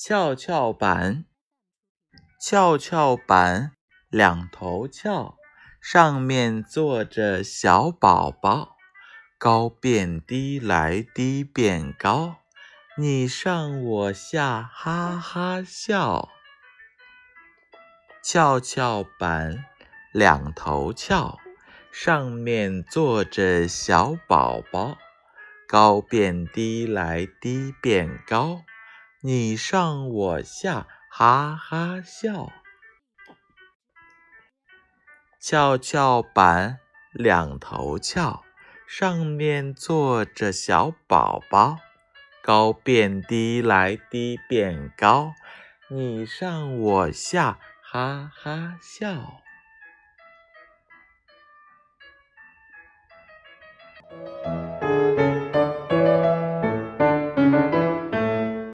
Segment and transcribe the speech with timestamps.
[0.00, 1.24] 跷跷板，
[2.40, 3.72] 跷跷板
[4.10, 5.36] 两头翘，
[5.80, 8.76] 上面坐着小宝宝，
[9.38, 12.36] 高变低来低变高，
[12.96, 16.28] 你上我下哈哈笑。
[18.22, 19.64] 跷跷板
[20.12, 21.40] 两头翘，
[21.90, 24.96] 上面坐着小宝宝，
[25.66, 28.62] 高变低来低变高。
[29.20, 32.52] 你上我下，哈哈笑。
[35.40, 36.78] 跷跷板
[37.10, 38.44] 两头翘，
[38.86, 41.78] 上面坐着小宝宝，
[42.40, 45.32] 高变低来低变高。
[45.88, 49.42] 你上我下，哈哈笑。